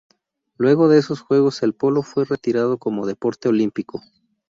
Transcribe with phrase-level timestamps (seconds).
[0.57, 4.01] Luego de esos juegos el polo fue retirado como deporte olímpico.